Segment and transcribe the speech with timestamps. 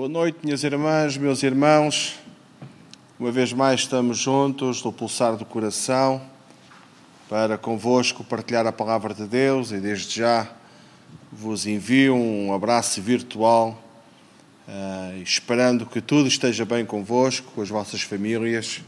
[0.00, 2.18] Boa noite, minhas irmãs, meus irmãos.
[3.18, 6.22] Uma vez mais estamos juntos no pulsar do coração
[7.28, 10.50] para convosco partilhar a palavra de Deus e desde já
[11.30, 13.78] vos envio um abraço virtual,
[14.66, 18.80] uh, esperando que tudo esteja bem convosco, com as vossas famílias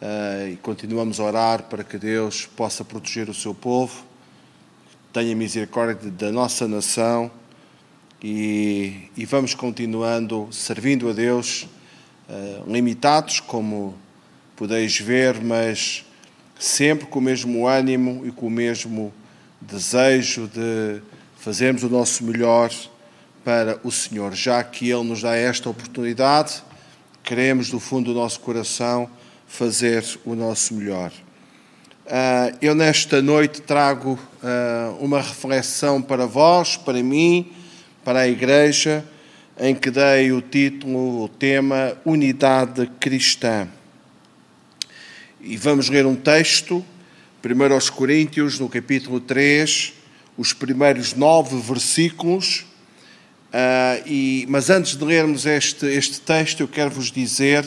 [0.00, 4.04] uh, e continuamos a orar para que Deus possa proteger o seu povo,
[5.12, 7.32] tenha misericórdia da nossa nação
[8.22, 11.66] e, e vamos continuando servindo a Deus,
[12.28, 13.94] uh, limitados, como
[14.54, 16.04] podeis ver, mas
[16.58, 19.12] sempre com o mesmo ânimo e com o mesmo
[19.60, 21.00] desejo de
[21.38, 22.70] fazermos o nosso melhor
[23.42, 24.34] para o Senhor.
[24.34, 26.62] Já que Ele nos dá esta oportunidade,
[27.24, 29.08] queremos do fundo do nosso coração
[29.46, 31.10] fazer o nosso melhor.
[32.04, 37.50] Uh, eu nesta noite trago uh, uma reflexão para vós, para mim,
[38.04, 39.04] para a Igreja,
[39.58, 43.68] em que dei o título, o tema Unidade Cristã.
[45.40, 46.84] E vamos ler um texto,
[47.44, 49.92] 1 aos Coríntios, no capítulo 3,
[50.36, 52.66] os primeiros nove versículos.
[53.48, 57.66] Uh, e, mas antes de lermos este, este texto, eu quero vos dizer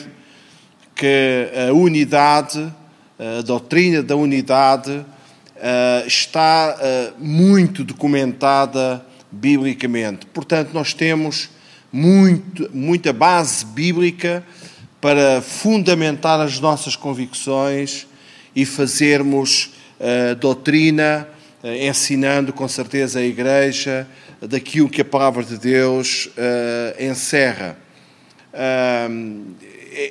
[0.96, 2.72] que a unidade,
[3.18, 9.04] a doutrina da unidade, uh, está uh, muito documentada
[9.34, 10.26] biblicamente.
[10.26, 11.50] Portanto, nós temos
[11.92, 14.44] muito, muita base bíblica
[15.00, 18.06] para fundamentar as nossas convicções
[18.54, 21.28] e fazermos uh, doutrina,
[21.62, 24.06] uh, ensinando com certeza a Igreja
[24.40, 27.76] daquilo que a palavra de Deus uh, encerra.
[28.52, 29.08] É,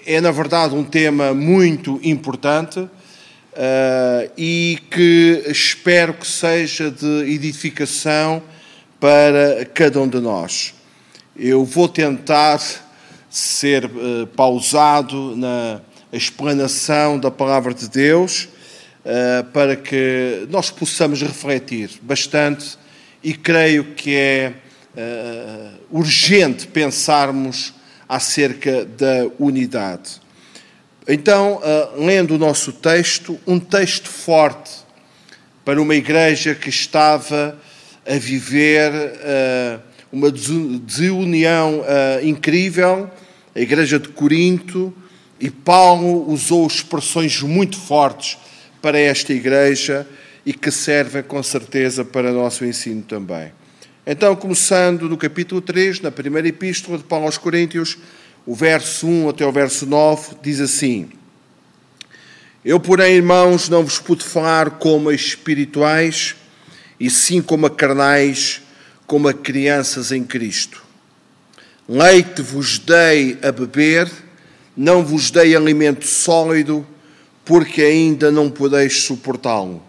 [0.05, 2.87] é, na verdade, um tema muito importante.
[4.37, 8.41] e que espero que seja de edificação
[9.03, 10.73] para cada um de nós.
[11.35, 12.61] Eu vou tentar
[13.29, 15.81] ser uh, pausado na
[16.13, 18.47] explanação da palavra de Deus
[19.03, 22.77] uh, para que nós possamos refletir bastante
[23.21, 24.53] e creio que é
[24.95, 27.73] uh, urgente pensarmos
[28.07, 30.21] acerca da unidade.
[31.05, 31.59] Então,
[31.97, 34.71] lendo o nosso texto, um texto forte
[35.65, 37.59] para uma igreja que estava
[38.05, 39.81] a viver uh,
[40.11, 43.09] uma desunião uh, incrível,
[43.55, 44.93] a Igreja de Corinto,
[45.39, 48.37] e Paulo usou expressões muito fortes
[48.81, 50.07] para esta igreja
[50.45, 53.51] e que servem com certeza para o nosso ensino também.
[54.05, 57.97] Então, começando no capítulo 3, na primeira epístola de Paulo aos Coríntios,
[58.45, 61.09] o verso 1 até o verso 9, diz assim:
[62.63, 66.35] Eu, porém, irmãos, não vos pude falar como espirituais,
[67.03, 68.61] e sim como a carnais,
[69.05, 70.81] como a crianças em Cristo.
[71.85, 74.09] Leite vos dei a beber,
[74.75, 76.87] não vos dei alimento sólido,
[77.43, 79.83] porque ainda não podeis suportá-lo,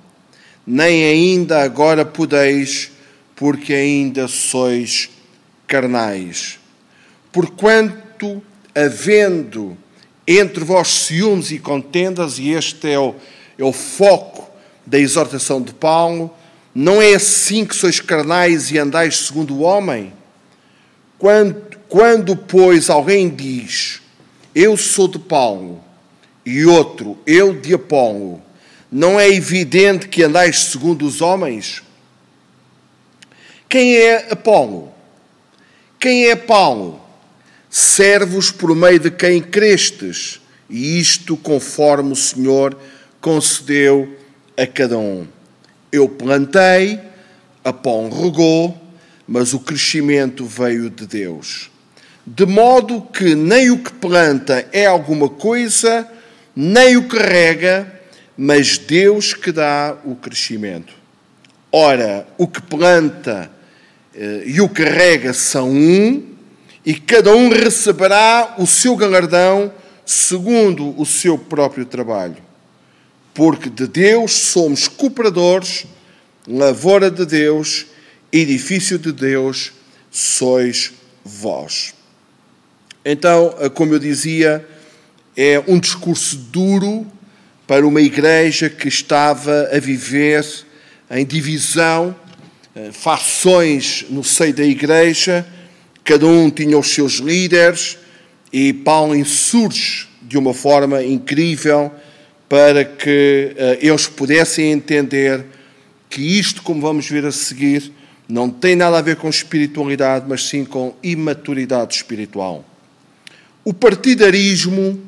[0.66, 2.91] nem ainda agora podeis,
[3.36, 5.08] porque ainda sois
[5.69, 6.58] carnais.
[7.31, 8.42] Porquanto,
[8.75, 9.78] havendo
[10.26, 13.14] entre vós ciúmes e contendas, e este é o,
[13.56, 14.50] é o foco
[14.84, 16.34] da exortação de Paulo,
[16.75, 20.12] não é assim que sois carnais e andais segundo o homem?
[21.19, 24.03] Quando, quando, pois, alguém diz,
[24.55, 25.83] eu sou de Paulo,
[26.45, 28.43] e outro, eu de Apolo,
[28.91, 31.83] não é evidente que andais segundo os homens?
[33.69, 34.93] Quem é Apolo?
[35.99, 37.01] Quem é Paulo?
[37.71, 42.77] Servos por meio de quem crestes, e isto conforme o Senhor
[43.21, 44.17] concedeu
[44.56, 45.27] a cada um.
[45.94, 46.99] Eu plantei,
[47.62, 48.77] Apão regou,
[49.28, 51.71] mas o crescimento veio de Deus.
[52.27, 56.10] De modo que nem o que planta é alguma coisa,
[56.56, 58.00] nem o que rega,
[58.37, 60.93] mas Deus que dá o crescimento.
[61.71, 63.49] Ora, o que planta
[64.16, 66.26] eh, e o que rega são um,
[66.84, 69.73] e cada um receberá o seu galardão
[70.05, 72.43] segundo o seu próprio trabalho
[73.34, 75.84] porque de Deus somos cooperadores,
[76.46, 77.86] lavoura de Deus,
[78.32, 79.72] edifício de Deus
[80.10, 80.92] sois
[81.25, 81.92] vós.
[83.04, 84.66] Então, como eu dizia,
[85.36, 87.06] é um discurso duro
[87.66, 90.46] para uma igreja que estava a viver
[91.10, 92.14] em divisão,
[92.75, 95.46] eh, fações no seio da igreja,
[96.04, 97.98] cada um tinha os seus líderes,
[98.52, 101.92] e Paulo insurge de uma forma incrível
[102.49, 105.44] para que uh, eles pudessem entender
[106.08, 107.93] que isto, como vamos ver a seguir,
[108.29, 112.64] Não tem nada a ver com espiritualidade, mas sim com imaturidade espiritual.
[113.62, 114.99] O partidarismo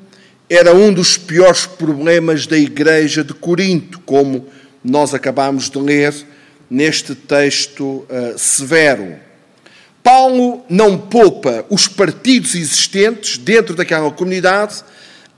[0.48, 4.46] era um dos piores problemas da igreja de Corinto, como
[4.84, 6.14] nós acabamos de ler
[6.68, 9.16] neste texto uh, severo.
[10.02, 14.84] Paulo não poupa os partidos existentes dentro daquela comunidade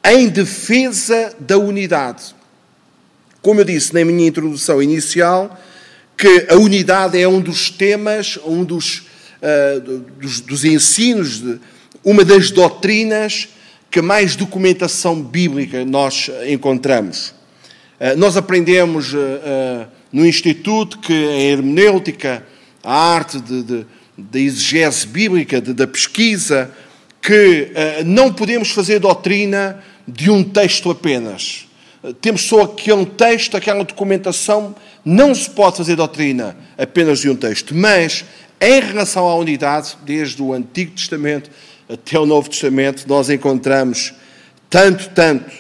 [0.05, 2.35] em defesa da unidade.
[3.43, 5.59] Como eu disse na minha introdução inicial,
[6.17, 9.07] que a unidade é um dos temas, um dos,
[9.41, 11.61] uh, dos, dos ensinos, de,
[12.05, 13.49] uma das doutrinas
[13.91, 17.35] que mais documentação bíblica nós encontramos.
[18.01, 22.45] Uh, nós aprendemos uh, no Instituto que a hermenêutica,
[22.83, 23.87] a arte de
[24.35, 26.71] exegese bíblica, de, da pesquisa,
[27.21, 27.71] que
[28.07, 31.67] não podemos fazer doutrina de um texto apenas.
[32.21, 34.75] Temos só aquele texto, aquela documentação,
[35.05, 38.25] não se pode fazer doutrina apenas de um texto, mas
[38.61, 41.51] em relação à unidade, desde o Antigo Testamento
[41.89, 44.15] até o Novo Testamento, nós encontramos
[44.69, 45.51] tanto, tanto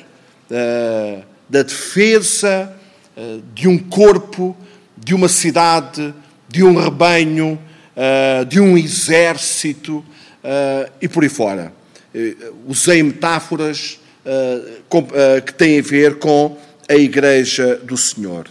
[0.50, 2.74] uh, da defesa
[3.16, 4.56] uh, de um corpo,
[4.96, 6.12] de uma cidade,
[6.48, 7.58] de um rebanho,
[7.96, 10.04] uh, de um exército
[11.00, 11.72] e por aí fora.
[12.66, 13.98] usei metáforas
[14.30, 14.80] eh,
[15.14, 16.54] eh, que tem a ver com
[16.86, 18.46] a Igreja do Senhor.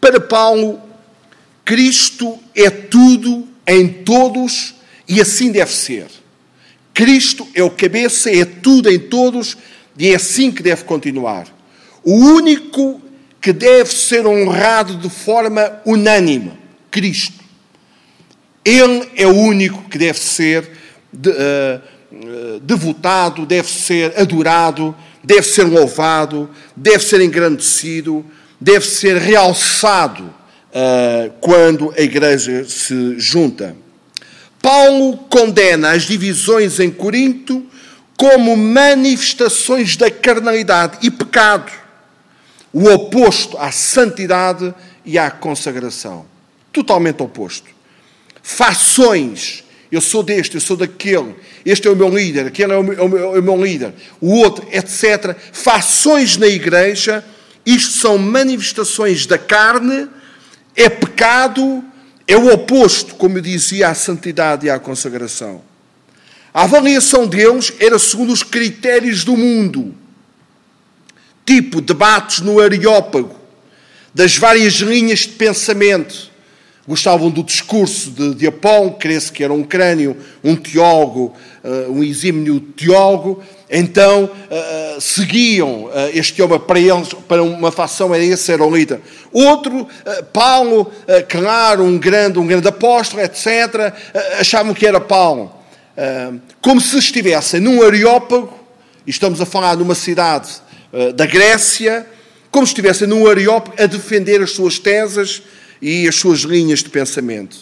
[0.00, 0.80] Para Paulo,
[1.66, 4.74] Cristo é tudo em todos
[5.06, 6.06] e assim deve ser.
[6.94, 9.58] Cristo é o cabeça, é tudo em todos
[9.98, 11.46] e é assim que deve continuar.
[12.02, 12.98] O único
[13.38, 16.52] que deve ser honrado de forma unânime,
[16.90, 17.44] Cristo.
[18.64, 20.70] Ele é o único que deve ser
[21.12, 28.24] de, uh, devotado, deve ser adorado, deve ser louvado, deve ser engrandecido,
[28.60, 33.76] deve ser realçado uh, quando a igreja se junta.
[34.60, 37.66] Paulo condena as divisões em Corinto
[38.16, 41.72] como manifestações da carnalidade e pecado,
[42.72, 44.72] o oposto à santidade
[45.04, 46.24] e à consagração.
[46.72, 47.68] Totalmente oposto.
[48.42, 51.34] Fações eu sou deste, eu sou daquele,
[51.66, 53.92] este é o meu líder, aquele é o meu, é o meu, é líder,
[54.22, 55.36] o outro, etc.
[55.52, 57.22] Fações na igreja,
[57.66, 60.08] isto são manifestações da carne,
[60.74, 61.84] é pecado,
[62.26, 65.60] é o oposto, como eu dizia, à santidade e à consagração.
[66.54, 69.94] A avaliação deles era segundo os critérios do mundo,
[71.44, 73.38] tipo debates no Areópago,
[74.14, 76.31] das várias linhas de pensamento
[76.86, 81.32] Gostavam do discurso de, de Apolo, cresce que era um crânio, um teólogo,
[81.62, 83.40] uh, um exímio teólogo,
[83.70, 88.76] então uh, seguiam uh, este homem para eles, para uma facção era esse, era o
[88.76, 89.00] líder.
[89.32, 89.86] Outro,
[90.32, 90.90] Paulo,
[91.28, 93.94] claro, um grande, um grande apóstolo, etc.,
[94.38, 95.50] achavam que era Paulo.
[96.60, 98.52] como se estivessem num areópago,
[99.06, 100.50] e estamos a falar numa cidade
[101.14, 102.06] da Grécia,
[102.50, 105.42] como se estivessem num areópago a defender as suas teses,
[105.82, 107.56] e as suas linhas de pensamento.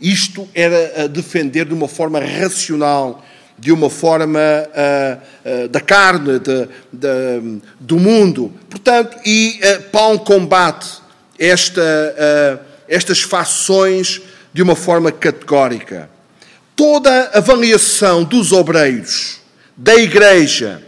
[0.00, 3.24] Isto era a defender de uma forma racional,
[3.58, 8.52] de uma forma uh, uh, da carne, de, de, do mundo.
[8.68, 10.86] Portanto, e uh, Paulo combate
[11.38, 11.82] esta,
[12.88, 14.22] estas fações
[14.54, 16.08] de uma forma categórica.
[16.74, 19.38] Toda avaliação dos obreiros
[19.76, 20.82] da Igreja,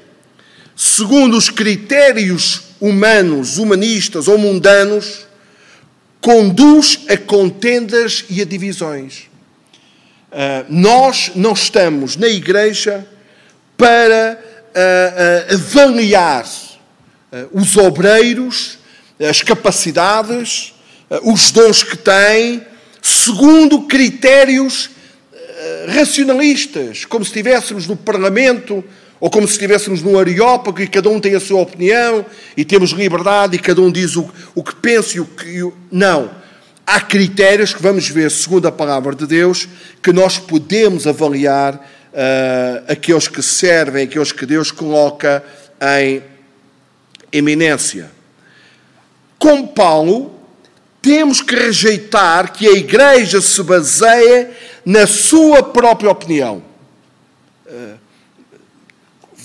[0.75, 5.28] segundo os critérios humanos, humanistas ou mundanos,
[6.21, 9.29] conduz a contendas e a divisões.
[10.31, 13.07] Uh, nós não estamos na igreja
[13.77, 16.47] para uh, uh, avaliar
[17.53, 18.79] os obreiros,
[19.21, 20.73] as capacidades,
[21.23, 22.63] os dons que têm,
[23.03, 24.89] segundo critérios
[25.89, 28.83] racionalistas, como se estivéssemos no Parlamento
[29.21, 32.25] ou como se estivéssemos num areópago e cada um tem a sua opinião
[32.57, 35.73] e temos liberdade e cada um diz o, o que pensa e o que.
[35.91, 36.31] Não.
[36.87, 39.69] Há critérios que vamos ver, segundo a palavra de Deus,
[40.03, 45.45] que nós podemos avaliar uh, aqueles que servem, aqueles que Deus coloca
[46.01, 46.23] em
[47.31, 48.11] eminência.
[49.39, 50.35] Com Paulo,
[51.03, 54.51] temos que rejeitar que a igreja se baseia
[54.85, 56.68] na sua própria opinião.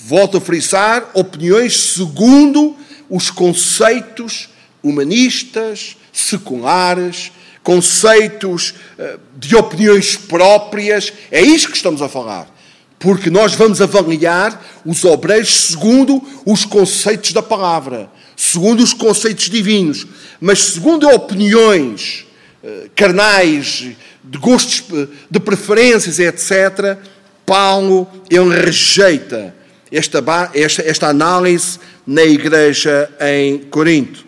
[0.06, 2.76] Volto a frisar, opiniões segundo
[3.10, 4.50] os conceitos
[4.84, 7.32] humanistas, seculares,
[7.64, 11.14] conceitos eh, de opiniões próprias.
[11.32, 12.54] É isto que estamos a falar.
[13.00, 20.06] Porque nós vamos avaliar os obreiros segundo os conceitos da palavra, segundo os conceitos divinos,
[20.42, 22.26] mas segundo opiniões
[22.62, 23.88] eh, carnais,
[24.22, 24.84] de gostos,
[25.32, 26.98] de preferências, etc.,
[27.46, 29.63] Paulo ele rejeita
[29.94, 30.24] esta,
[30.56, 34.26] esta, esta análise na igreja em Corinto.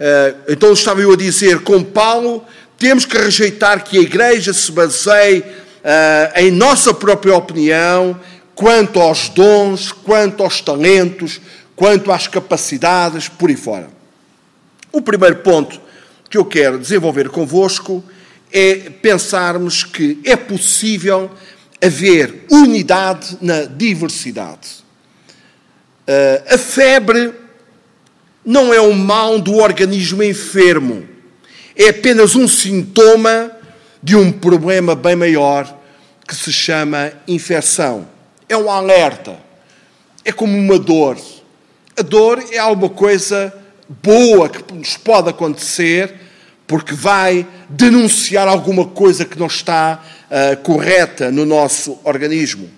[0.00, 2.42] Eh, então estava eu a dizer, com Paulo,
[2.78, 5.44] temos que rejeitar que a igreja se baseie
[5.84, 8.18] eh, em nossa própria opinião
[8.54, 11.40] quanto aos dons, quanto aos talentos,
[11.76, 13.90] quanto às capacidades, por aí fora.
[14.90, 15.80] O primeiro ponto
[16.30, 18.02] que eu quero desenvolver convosco
[18.50, 21.30] é pensarmos que é possível
[21.82, 24.81] haver unidade na diversidade.
[26.08, 27.32] Uh, a febre
[28.44, 31.08] não é um mal do organismo enfermo,
[31.76, 33.52] é apenas um sintoma
[34.02, 35.78] de um problema bem maior
[36.26, 38.08] que se chama infecção.
[38.48, 39.38] É um alerta,
[40.24, 41.16] é como uma dor.
[41.96, 43.54] A dor é alguma coisa
[44.02, 46.14] boa que nos pode acontecer
[46.66, 52.68] porque vai denunciar alguma coisa que não está uh, correta no nosso organismo.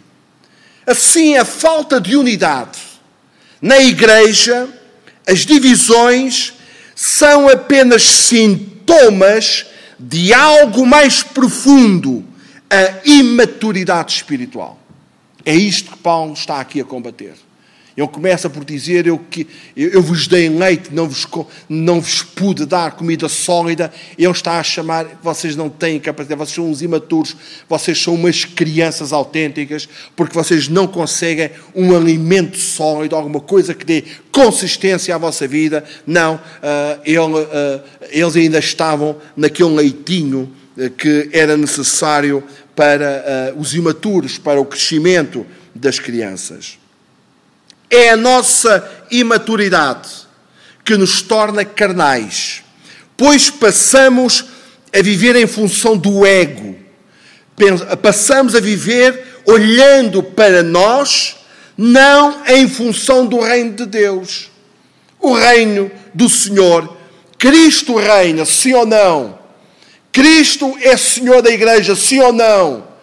[0.86, 2.93] Assim, a falta de unidade
[3.60, 4.68] na igreja,
[5.26, 6.54] as divisões
[6.94, 9.66] são apenas sintomas
[9.98, 12.24] de algo mais profundo,
[12.70, 14.78] a imaturidade espiritual.
[15.44, 17.34] É isto que Paulo está aqui a combater.
[17.96, 19.46] Ele começa por dizer: Eu, que,
[19.76, 21.26] eu, vos dei leite, não vos,
[21.68, 23.92] não vos pude dar comida sólida.
[24.18, 27.36] Ele está a chamar: Vocês não têm capacidade, vocês são uns imaturos,
[27.68, 33.84] vocês são umas crianças autênticas, porque vocês não conseguem um alimento sólido, alguma coisa que
[33.84, 35.84] dê consistência à vossa vida.
[36.04, 42.42] Não, uh, ele, uh, eles ainda estavam naquele leitinho uh, que era necessário
[42.74, 46.76] para os imaturos, para o crescimento das crianças.
[47.90, 50.08] É a nossa imaturidade
[50.84, 52.62] que nos torna carnais,
[53.16, 54.44] pois passamos
[54.92, 56.76] a viver em função do ego.
[58.02, 61.36] Passamos a viver olhando para nós,
[61.76, 64.50] não em função do reino de Deus.
[65.20, 66.96] O reino do Senhor.
[67.38, 69.38] Cristo reina, sim ou não?
[70.12, 72.93] Cristo é Senhor da igreja, sim ou não?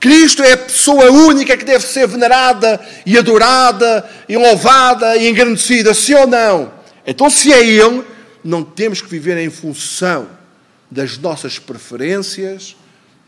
[0.00, 5.92] Cristo é a pessoa única que deve ser venerada e adorada e louvada e engrandecida,
[5.92, 6.72] sim ou não?
[7.06, 8.04] Então, se é Ele,
[8.44, 10.28] não temos que viver em função
[10.90, 12.76] das nossas preferências,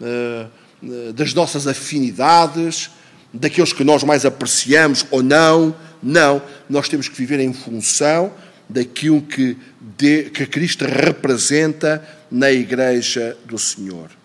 [0.00, 0.46] eh,
[0.82, 2.90] eh, das nossas afinidades,
[3.32, 5.74] daqueles que nós mais apreciamos ou não.
[6.02, 8.32] Não, nós temos que viver em função
[8.68, 9.56] daquilo que,
[9.98, 14.19] de, que Cristo representa na Igreja do Senhor.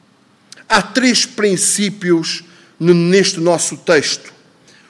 [0.68, 2.44] Há três princípios
[2.80, 4.34] neste nosso texto.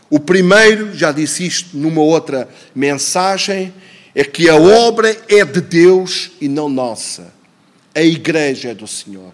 [0.10, 3.74] O primeiro, já disse isto numa outra mensagem,
[4.14, 7.34] é que a obra é de Deus e não nossa.
[7.94, 9.34] A igreja é do Senhor.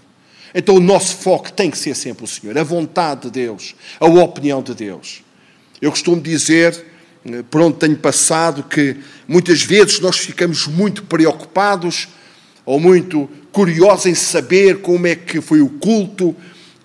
[0.54, 4.06] Então o nosso foco tem que ser sempre o Senhor, a vontade de Deus, a
[4.06, 5.24] opinião de Deus.
[5.82, 6.86] Eu costumo dizer,
[7.50, 12.08] por onde tenho passado, que muitas vezes nós ficamos muito preocupados
[12.66, 16.36] ou muito curiosos em saber como é que foi o culto,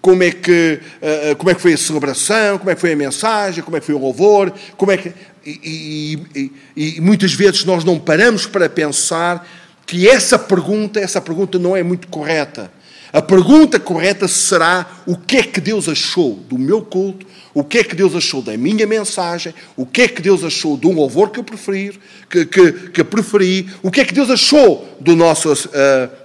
[0.01, 2.97] como é que, uh, como é que foi a celebração, como é que foi a
[2.97, 5.13] mensagem, como é que foi o louvor, como é que...
[5.45, 9.47] E, e, e, e muitas vezes nós não paramos para pensar
[9.87, 12.71] que essa pergunta, essa pergunta não é muito correta.
[13.13, 17.79] A pergunta correta será o que é que Deus achou do meu culto, o que
[17.79, 20.95] é que Deus achou da minha mensagem, o que é que Deus achou de um
[20.95, 21.99] louvor que eu preferi,
[22.29, 25.57] que, que, que preferi, o que é que Deus achou do nosso uh,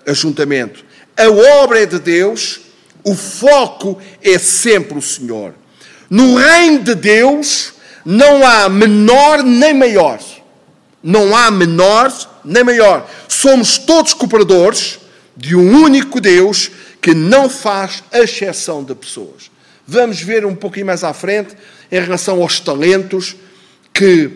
[0.06, 0.84] ajuntamento.
[1.16, 1.30] A
[1.62, 2.62] obra é de Deus,
[3.04, 5.54] o foco é sempre o Senhor.
[6.10, 7.74] No reino de Deus
[8.04, 10.20] não há menor nem maior.
[11.04, 12.12] Não há menor
[12.44, 13.10] nem maior.
[13.28, 15.00] Somos todos cooperadores
[15.42, 16.70] de um único Deus
[17.02, 19.50] que não faz exceção de pessoas.
[19.88, 21.56] Vamos ver um pouquinho mais à frente,
[21.92, 23.36] em relação aos talentos,
[23.92, 24.30] que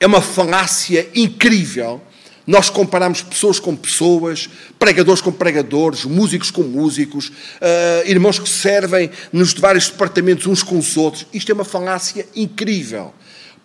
[0.00, 2.00] é uma falácia incrível.
[2.46, 4.48] Nós comparamos pessoas com pessoas,
[4.78, 10.78] pregadores com pregadores, músicos com músicos, uh, irmãos que servem nos vários departamentos uns com
[10.78, 11.26] os outros.
[11.34, 13.12] Isto é uma falácia incrível.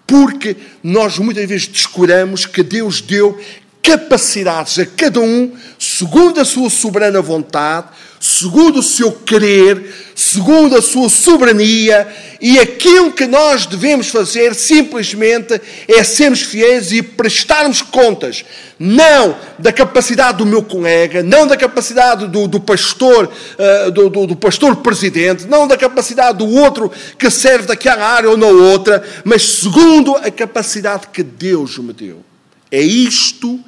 [0.05, 3.39] Porque nós muitas vezes descuramos que Deus deu
[3.84, 7.88] capacidades a cada um, segundo a sua soberana vontade,
[8.18, 12.08] segundo o seu querer, segundo a sua soberania,
[12.40, 18.46] e aquilo que nós devemos fazer simplesmente é sermos fiéis e prestarmos contas,
[18.80, 24.28] não da capacidade do meu colega, não da capacidade do, do pastor, uh, do, do,
[24.28, 29.04] do pastor presidente, não da capacidade do outro que serve daquela área ou na outra,
[29.25, 32.24] mas segundo a capacidade que Deus me deu.
[32.72, 33.60] É isto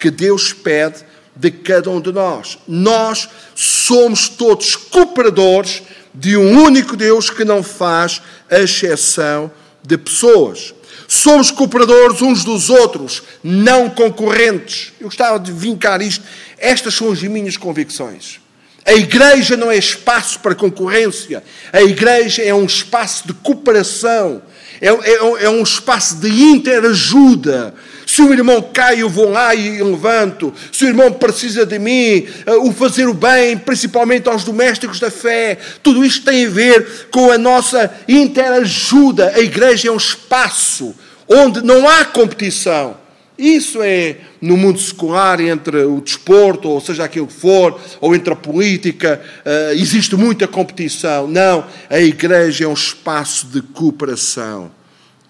[0.00, 1.04] que Deus pede
[1.36, 2.58] de cada um de nós.
[2.66, 9.52] Nós somos todos cooperadores de um único Deus que não faz exceção
[9.82, 10.74] de pessoas.
[11.06, 14.92] Somos cooperadores uns dos outros, não concorrentes.
[15.00, 16.24] Eu gostava de vincar isto.
[16.58, 18.40] Estas são as minhas convicções.
[18.84, 21.42] A igreja não é espaço para concorrência.
[21.72, 24.42] A igreja é um espaço de cooperação.
[24.80, 27.74] É, é, é um espaço de interajuda.
[28.10, 30.52] Se o irmão cai, eu vou lá e levanto.
[30.72, 35.12] Se o irmão precisa de mim, eh, o fazer o bem, principalmente aos domésticos da
[35.12, 39.32] fé, tudo isto tem a ver com a nossa interajuda.
[39.36, 40.92] A igreja é um espaço
[41.28, 42.96] onde não há competição.
[43.38, 48.32] Isso é no mundo secular, entre o desporto, ou seja aquilo que for, ou entre
[48.32, 51.28] a política, uh, existe muita competição.
[51.28, 54.68] Não, a igreja é um espaço de cooperação.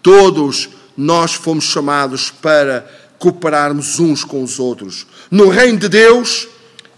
[0.03, 5.07] Todos nós fomos chamados para cooperarmos uns com os outros.
[5.31, 6.49] No reino de Deus,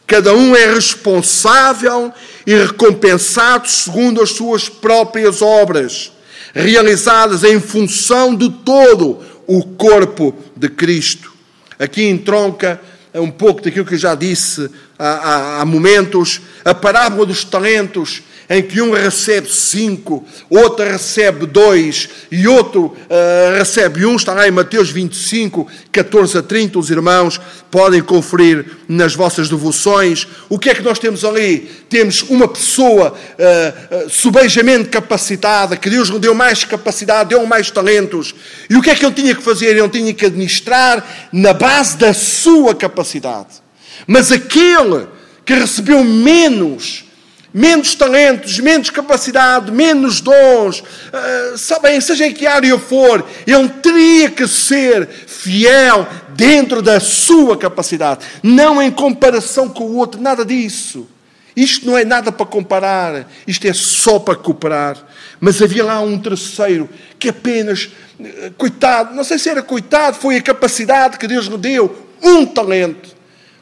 [0.07, 2.13] cada um é responsável
[2.47, 6.13] e recompensado segundo as suas próprias obras,
[6.55, 11.33] realizadas em função de todo o corpo de Cristo.
[11.79, 12.81] Aqui entronca
[13.15, 18.23] um pouco daquilo que eu já disse há, há, há momentos, a parábola dos talentos
[18.53, 24.51] em que um recebe cinco, outro recebe dois e outro uh, recebe um, lá em
[24.51, 27.41] Mateus 25, 14 a 30, os irmãos
[27.71, 30.29] podem conferir nas vossas devoções.
[30.51, 31.61] O que é que nós temos ali?
[31.89, 37.71] Temos uma pessoa uh, uh, subejamente capacitada, que Deus lhe deu mais capacidade, deu mais
[37.71, 38.35] talentos.
[38.69, 39.75] E o que é que ele tinha que fazer?
[39.75, 43.63] Ele tinha que administrar na base da sua capacidade.
[44.07, 45.07] Mas aquele
[45.43, 47.05] que recebeu menos,
[47.53, 54.31] menos talentos, menos capacidade, menos dons, uh, sabem, seja em que área for, ele teria
[54.31, 61.09] que ser fiel dentro da sua capacidade, não em comparação com o outro, nada disso.
[61.55, 64.97] Isto não é nada para comparar, isto é só para cooperar.
[65.39, 70.37] Mas havia lá um terceiro que apenas, eh, coitado, não sei se era coitado, foi
[70.37, 73.15] a capacidade que Deus lhe deu, um talento.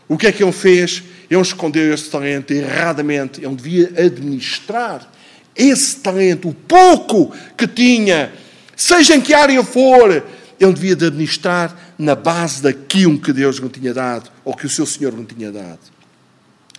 [0.07, 1.03] O que é que ele fez?
[1.31, 3.41] Ele escondeu esse talento erradamente.
[3.45, 5.09] Ele devia administrar
[5.55, 8.33] esse talento, o pouco que tinha,
[8.77, 10.25] seja em que área for,
[10.59, 14.71] ele devia de administrar na base daquilo que Deus lhe tinha dado, ou que o
[14.71, 15.81] seu Senhor lhe tinha dado.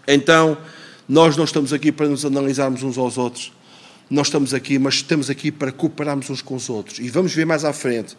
[0.07, 0.57] Então,
[1.07, 3.53] nós não estamos aqui para nos analisarmos uns aos outros.
[4.09, 6.99] Nós estamos aqui, mas estamos aqui para cooperarmos uns com os outros.
[6.99, 8.17] E vamos ver mais à frente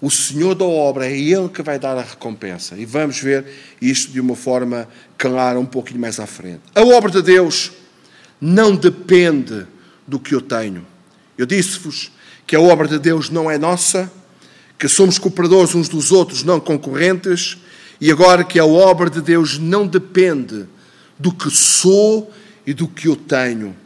[0.00, 2.74] o Senhor da obra é Ele que vai dar a recompensa.
[2.76, 3.44] E vamos ver
[3.80, 6.62] isto de uma forma clara um pouquinho mais à frente.
[6.74, 7.72] A obra de Deus
[8.40, 9.66] não depende
[10.06, 10.86] do que eu tenho.
[11.36, 12.10] Eu disse-vos
[12.46, 14.10] que a obra de Deus não é nossa,
[14.78, 17.58] que somos cooperadores uns dos outros, não concorrentes,
[18.00, 20.66] e agora que a obra de Deus não depende
[21.18, 22.32] do que sou
[22.66, 23.76] e do que eu tenho.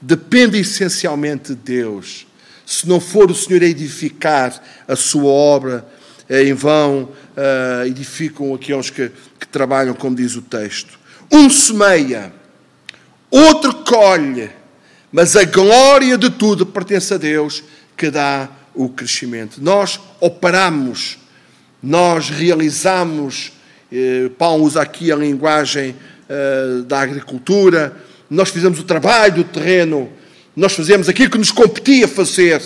[0.00, 2.26] Depende essencialmente de Deus
[2.64, 5.86] se não for o Senhor a edificar a sua obra,
[6.28, 10.98] é em vão uh, edificam aqueles que, que trabalham, como diz o texto.
[11.30, 12.32] Um semeia,
[13.30, 14.50] outro colhe,
[15.10, 17.62] mas a glória de tudo pertence a Deus
[17.96, 19.62] que dá o crescimento.
[19.62, 21.18] Nós operamos,
[21.82, 23.52] nós realizamos,
[23.92, 25.94] eh, Paulo usa aqui a linguagem
[26.28, 27.94] eh, da agricultura,
[28.30, 30.10] nós fizemos o trabalho do terreno
[30.54, 32.62] nós fazemos aquilo que nos competia fazer.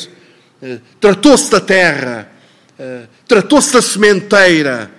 [0.63, 2.31] Eh, tratou-se da terra,
[2.79, 4.91] eh, tratou-se da sementeira,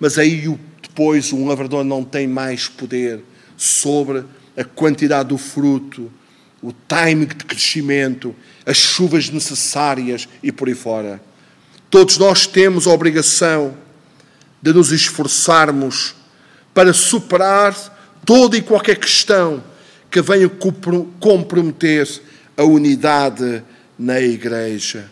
[0.00, 0.48] mas aí
[0.82, 3.20] depois o lavrador não tem mais poder
[3.56, 4.24] sobre
[4.56, 6.10] a quantidade do fruto,
[6.60, 8.34] o timing de crescimento,
[8.66, 11.20] as chuvas necessárias e por aí fora.
[11.90, 13.76] Todos nós temos a obrigação
[14.60, 16.14] de nos esforçarmos
[16.72, 17.74] para superar
[18.24, 19.62] toda e qualquer questão
[20.10, 20.50] que venha
[21.18, 22.08] comprometer
[22.56, 23.62] a unidade
[23.98, 25.10] na igreja.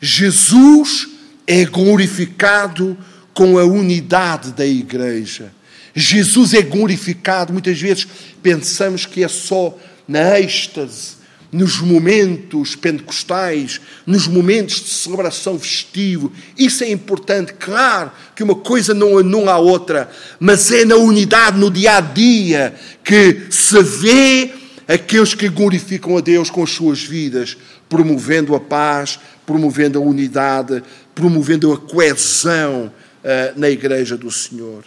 [0.00, 1.08] Jesus
[1.46, 2.96] é glorificado
[3.34, 5.52] com a unidade da igreja.
[5.94, 8.06] Jesus é glorificado, muitas vezes
[8.42, 11.18] pensamos que é só na êxtase,
[11.50, 16.30] nos momentos pentecostais, nos momentos de celebração festivo.
[16.56, 21.58] Isso é importante, claro que uma coisa não anula a outra, mas é na unidade,
[21.58, 24.52] no dia a dia, que se vê
[24.88, 27.58] aqueles que glorificam a Deus com as suas vidas,
[27.90, 30.82] promovendo a paz, promovendo a unidade,
[31.14, 32.86] promovendo a coesão
[33.22, 34.84] uh, na igreja do Senhor.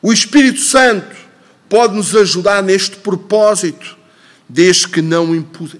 [0.00, 1.16] O Espírito Santo
[1.68, 3.96] pode nos ajudar neste propósito,
[4.48, 5.34] desde que não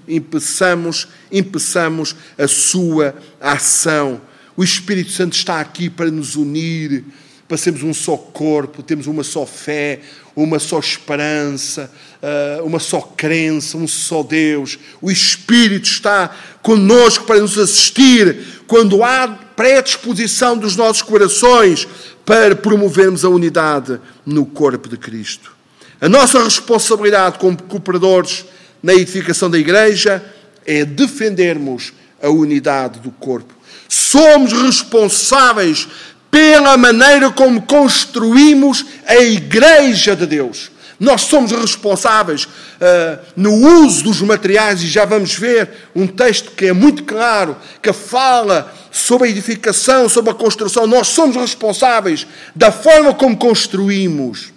[0.07, 4.19] impeçamos, impeçamos a sua ação.
[4.57, 7.05] O Espírito Santo está aqui para nos unir,
[7.53, 9.99] para sermos um só corpo, temos uma só fé,
[10.35, 14.79] uma só esperança, eh, uma só crença, um só Deus.
[14.99, 21.87] O Espírito está conosco para nos assistir quando há predisposição dos nossos corações
[22.25, 25.55] para promovermos a unidade no corpo de Cristo.
[26.01, 28.45] A nossa responsabilidade como cooperadores
[28.81, 30.25] na edificação da igreja
[30.65, 33.53] é defendermos a unidade do corpo.
[33.87, 35.87] Somos responsáveis
[36.33, 40.71] pela maneira como construímos a Igreja de Deus.
[40.99, 46.65] Nós somos responsáveis uh, no uso dos materiais, e já vamos ver um texto que
[46.65, 50.87] é muito claro, que fala sobre a edificação, sobre a construção.
[50.87, 54.51] Nós somos responsáveis da forma como construímos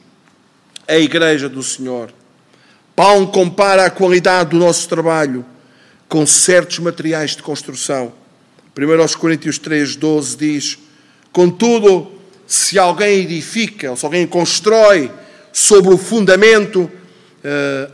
[0.88, 2.10] a Igreja do Senhor.
[2.94, 5.44] Paulo compara a qualidade do nosso trabalho
[6.08, 8.14] com certos materiais de construção.
[8.74, 10.85] 1 Coríntios 3, 12 diz
[11.36, 12.10] Contudo,
[12.46, 15.12] se alguém edifica, ou se alguém constrói
[15.52, 16.90] sobre o fundamento uh,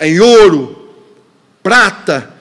[0.00, 0.94] em ouro,
[1.60, 2.32] prata,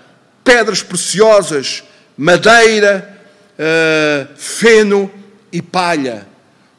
[0.43, 1.83] pedras preciosas,
[2.15, 3.19] madeira,
[3.57, 5.09] uh, feno
[5.51, 6.27] e palha.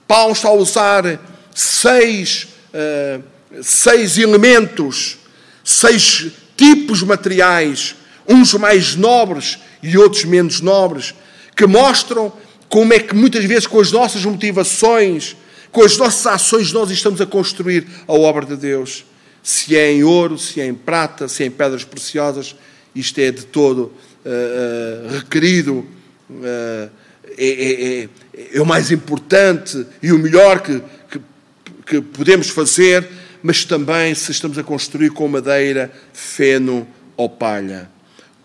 [0.07, 1.19] Paulo está a usar
[1.53, 3.25] seis, uh,
[3.61, 5.19] seis elementos,
[5.65, 7.97] seis tipos materiais,
[8.29, 11.13] uns mais nobres e outros menos nobres,
[11.57, 12.33] que mostram
[12.73, 15.37] como é que muitas vezes com as nossas motivações,
[15.71, 19.05] com as nossas ações, nós estamos a construir a obra de Deus.
[19.43, 22.57] Se é em ouro, se é em prata, se é em pedras preciosas,
[22.95, 23.93] isto é de todo uh,
[24.25, 25.87] uh, requerido,
[26.31, 26.91] uh,
[27.37, 28.09] é, é, é,
[28.55, 30.81] é, o mais importante e o melhor que,
[31.11, 31.21] que,
[31.85, 33.07] que podemos fazer,
[33.43, 37.91] mas também se estamos a construir com madeira, feno ou palha.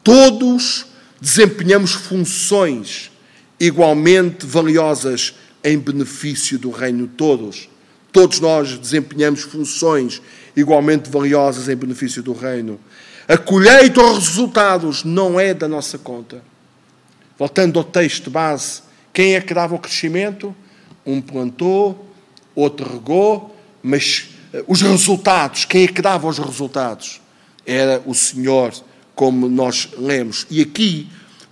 [0.03, 0.85] Todos
[1.21, 3.09] desempenhamos funções
[3.59, 7.69] igualmente valiosas em benefício do reino de todos.
[8.11, 10.21] Todos nós desempenhamos funções
[10.55, 12.79] igualmente valiosas em benefício do reino.
[13.27, 16.41] A colheita ou resultados não é da nossa conta.
[17.37, 18.81] Voltando ao texto base,
[19.13, 20.55] quem é que dava o crescimento?
[21.05, 22.09] Um plantou,
[22.55, 27.21] outro regou, mas eh, os resultados, quem é que dava os resultados?
[27.65, 28.73] Era o Senhor,
[29.13, 30.47] como nós lemos.
[30.49, 31.07] E aqui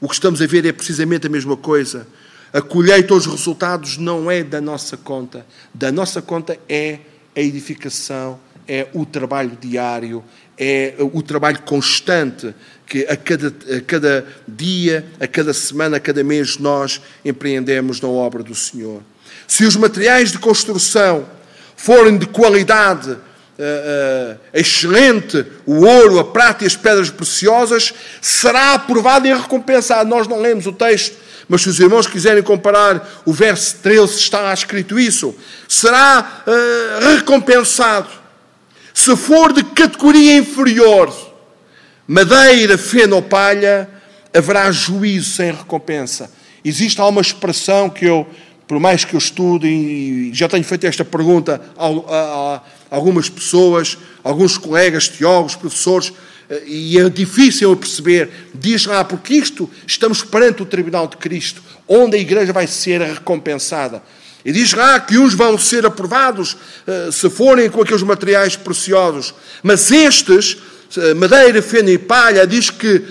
[0.05, 2.05] o que estamos a ver é precisamente a mesma coisa.
[2.53, 5.43] A colheita os resultados não é da nossa conta.
[5.73, 6.99] Da nossa conta é
[7.35, 10.23] a edificação, é o trabalho diário,
[10.55, 12.53] é o trabalho constante
[12.85, 18.07] que a cada, a cada dia, a cada semana, a cada mês nós empreendemos na
[18.07, 19.01] obra do Senhor.
[19.47, 21.27] Se os materiais de construção
[21.75, 23.17] forem de qualidade
[23.57, 30.09] uh, excelente, o ouro, a prata e as pedras preciosas, será aprovado e recompensado.
[30.09, 34.53] Nós não lemos o texto, mas se os irmãos quiserem comparar o verso 13, está
[34.53, 35.35] escrito isso.
[35.67, 38.09] Será uh, recompensado.
[38.93, 41.13] Se for de categoria inferior,
[42.07, 43.89] madeira, feno ou palha,
[44.33, 46.31] haverá juízo sem recompensa.
[46.63, 48.25] Existe uma expressão que eu,
[48.67, 51.61] por mais que eu estude, e já tenho feito esta pergunta
[52.95, 56.13] algumas pessoas, alguns colegas, teólogos, professores,
[56.49, 61.17] eh, e é difícil eu perceber, diz lá, porque isto, estamos perante o tribunal de
[61.17, 64.01] Cristo, onde a igreja vai ser recompensada.
[64.45, 66.55] E diz lá que uns vão ser aprovados
[66.87, 70.57] eh, se forem com aqueles materiais preciosos, mas estes,
[70.97, 73.03] eh, madeira, feno e palha, diz que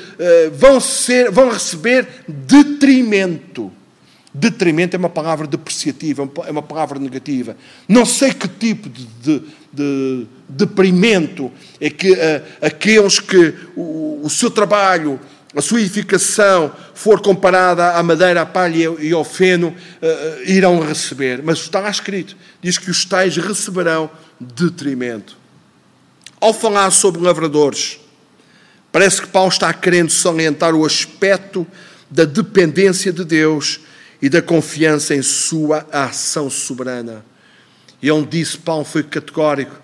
[0.56, 3.70] vão, ser, vão receber detrimento.
[4.36, 7.56] Detrimento é uma palavra depreciativa, é uma palavra negativa.
[7.86, 9.42] Não sei que tipo de, de,
[9.74, 15.18] de deprimento é que uh, aqueles que o, o, seu trabalho,
[15.54, 21.42] a sua edificação for comparada à madeira, à palha e ao feno, uh, irão receber.
[21.42, 24.10] Mas está lá escrito, diz que os tais receberão
[24.40, 25.36] detrimento.
[26.40, 27.98] Ao falar sobre lavradores,
[28.92, 31.66] parece que Paulo está querendo salientar o aspecto
[32.10, 33.80] da dependência de Deus
[34.20, 37.24] e da confiança em sua ação soberana.
[38.04, 39.80] E onde disse, Paulo foi categórico: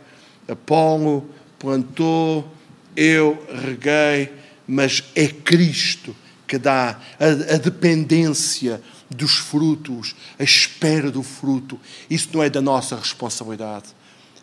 [0.47, 1.27] Apolo
[1.59, 2.47] plantou,
[2.95, 4.31] eu reguei,
[4.69, 6.15] mas é Cristo
[6.47, 11.81] que dá a, a dependência dos frutos, a espera do fruto.
[12.11, 13.87] Isso não é da nossa responsabilidade.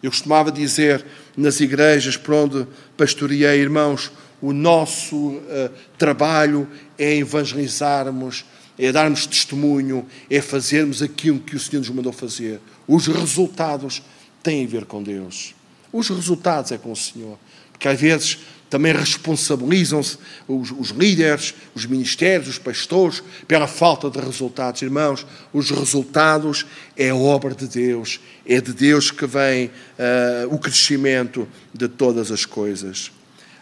[0.02, 1.06] Eu costumava dizer
[1.38, 4.12] nas igrejas por onde pastoreei, irmãos,
[4.42, 8.44] o nosso uh, trabalho é evangelizarmos
[8.78, 12.60] é darmos testemunho, é fazermos aquilo que o Senhor nos mandou fazer.
[12.88, 14.02] Os resultados
[14.41, 15.54] têm a ver com Deus.
[15.91, 17.38] Os resultados é com o Senhor.
[17.71, 24.19] Porque às vezes também responsabilizam-se os, os, líderes, os ministérios, os pastores, pela falta de
[24.19, 24.82] resultados.
[24.82, 31.47] Irmãos, os resultados é obra de Deus, é de Deus que vem uh, o crescimento
[31.73, 33.12] de todas as coisas.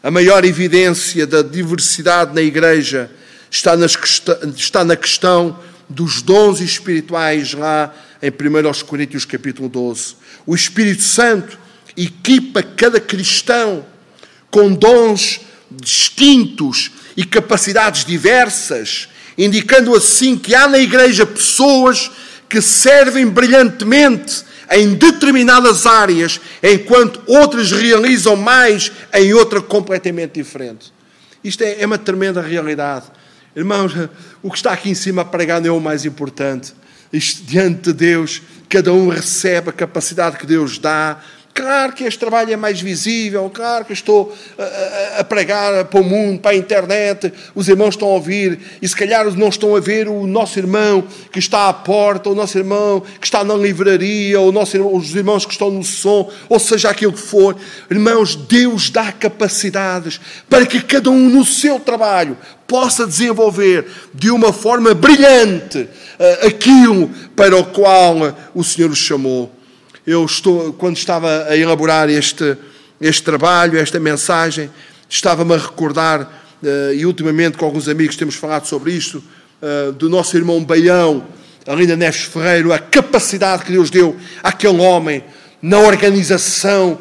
[0.01, 3.11] A maior evidência da diversidade na igreja
[3.49, 3.97] está, nas,
[4.55, 10.15] está na questão dos dons espirituais, lá em 1 Coríntios capítulo 12.
[10.45, 11.57] O Espírito Santo
[11.95, 13.85] equipa cada cristão
[14.49, 22.11] com dons distintos e capacidades diversas, indicando assim que há na igreja pessoas
[22.47, 30.93] que servem brilhantemente em determinadas áreas, enquanto outras realizam mais em outra completamente diferente.
[31.43, 33.05] Isto é, é uma tremenda realidade.
[33.55, 33.93] Irmãos,
[34.41, 36.73] o que está aqui em cima pregado é o mais importante.
[37.11, 41.21] Diante de Deus, cada um recebe a capacidade que Deus dá,
[41.55, 46.03] Claro que este trabalho é mais visível, claro que estou a, a, pregar para o
[46.03, 49.79] mundo, para a internet, os irmãos estão a ouvir e se calhar não estão a
[49.79, 54.37] ver o nosso irmão que está à porta, o nosso irmão que está na livraria,
[54.41, 57.55] os irmãos que estão no som, ou seja aquilo que for.
[57.89, 62.37] Irmãos, Deus dá capacidades para que cada um no seu trabalho
[62.67, 65.87] possa desenvolver de uma forma brilhante
[66.45, 69.51] aquilo para o qual o Senhor os chamou
[70.05, 72.55] eu estou, quando estava a elaborar este,
[73.01, 74.69] este trabalho, esta mensagem,
[75.09, 76.21] estava-me a recordar,
[76.61, 79.23] uh, e ultimamente com alguns amigos temos falado sobre isto,
[79.61, 81.25] uh, do nosso irmão Baião,
[81.65, 85.23] ali na Neves Ferreiro, a capacidade que Deus deu àquele homem
[85.59, 86.99] na organização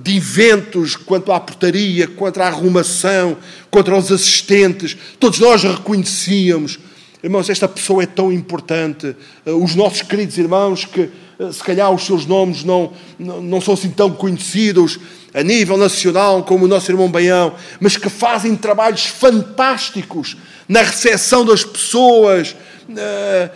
[0.00, 3.36] de eventos quanto à portaria, quanto à arrumação,
[3.70, 4.96] contra os assistentes.
[5.18, 6.78] Todos nós reconhecíamos.
[7.26, 9.16] Irmãos, esta pessoa é tão importante.
[9.44, 11.10] Eh, os nossos queridos irmãos que
[11.40, 15.00] eh, se calhar os seus nomes não, não são assim tão conhecidos
[15.34, 20.36] a nível nacional como o nosso irmão Baião, mas que fazem trabalhos fantásticos
[20.68, 22.54] na recepção das pessoas,
[22.88, 23.50] na,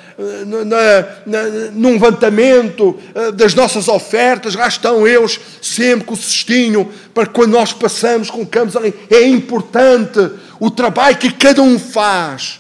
[0.65, 6.91] na, na, no levantamento eh, das nossas ofertas, lá estão eles sempre com o cestinho
[7.15, 8.93] para que quando nós passamos, colocamos ali.
[9.09, 10.29] É importante
[10.59, 12.59] o trabalho que cada um faz.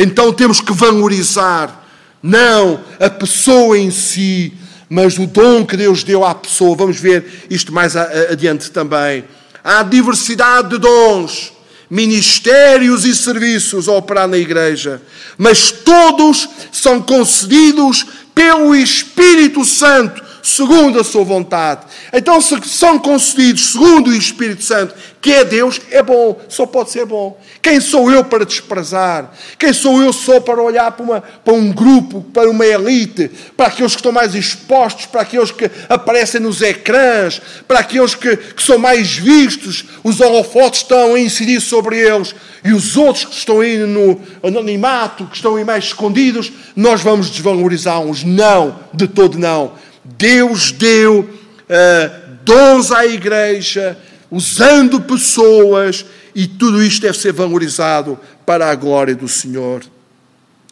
[0.00, 1.84] Então temos que valorizar
[2.22, 4.52] não a pessoa em si,
[4.88, 6.76] mas o dom que Deus deu à pessoa.
[6.76, 9.24] Vamos ver isto mais adiante também.
[9.62, 11.52] Há diversidade de dons,
[11.90, 15.02] ministérios e serviços a operar na igreja,
[15.36, 21.82] mas todos são concedidos pelo Espírito Santo segundo a sua vontade.
[22.12, 26.90] Então, se são concedidos segundo o Espírito Santo, que é Deus, é bom, só pode
[26.90, 27.38] ser bom.
[27.60, 29.32] Quem sou eu para desprezar?
[29.58, 33.66] Quem sou eu só para olhar para, uma, para um grupo, para uma elite, para
[33.66, 38.62] aqueles que estão mais expostos, para aqueles que aparecem nos ecrãs, para aqueles que, que
[38.62, 42.34] são mais vistos, os holofotes estão a incidir sobre eles,
[42.64, 47.30] e os outros que estão aí no anonimato, que estão aí mais escondidos, nós vamos
[47.30, 48.24] desvalorizá-los.
[48.24, 53.98] Não, de todo não Deus deu uh, dons à igreja,
[54.30, 59.82] usando pessoas, e tudo isto deve ser valorizado para a glória do Senhor.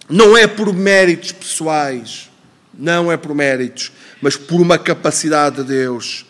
[0.09, 2.31] Não é por méritos pessoais,
[2.73, 6.25] não é por méritos, mas por uma capacidade de Deus.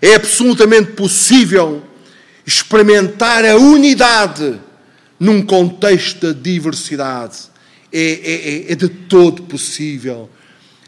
[0.00, 1.82] É absolutamente possível
[2.46, 4.60] experimentar a unidade
[5.18, 7.38] num contexto de diversidade.
[7.92, 10.28] É, é, é, é de todo possível.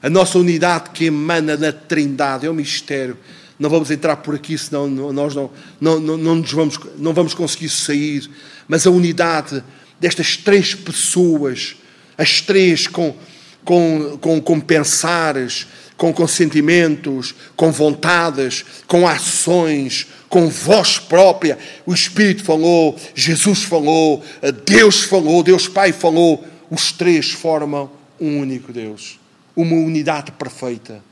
[0.05, 3.17] A nossa unidade que emana na Trindade é um mistério.
[3.59, 7.33] Não vamos entrar por aqui, senão nós não, não, não, não, nos vamos, não vamos
[7.33, 8.29] conseguir sair.
[8.69, 9.65] Mas a unidade
[9.99, 11.77] destas três pessoas,
[12.19, 13.17] as três com,
[13.65, 21.57] com, com, com pensares, com, com sentimentos, com vontades, com ações, com voz própria.
[21.87, 24.23] O Espírito falou, Jesus falou,
[24.67, 26.45] Deus falou, Deus Pai falou.
[26.71, 27.91] Os três formam
[28.21, 29.24] um único Deus
[29.57, 31.03] uma unidade perfeita.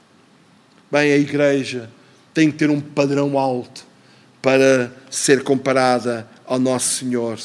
[0.90, 1.90] Bem, a igreja
[2.34, 3.86] tem que ter um padrão alto
[4.40, 7.38] para ser comparada ao nosso Senhor.